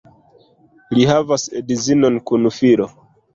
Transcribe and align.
Li 0.97 1.05
havas 1.09 1.45
edzinon 1.61 2.19
kun 2.33 2.51
filo. 2.57 2.89